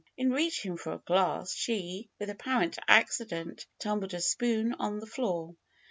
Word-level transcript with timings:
In 0.17 0.31
reaching 0.31 0.77
for 0.77 0.93
a 0.93 0.97
glass, 0.97 1.53
she, 1.53 2.09
with 2.17 2.31
apparent 2.31 2.79
accident, 2.87 3.67
tumbled 3.77 4.15
a 4.15 4.19
spoon 4.19 4.73
on 4.79 4.99
the 4.99 5.05
floor. 5.05 5.53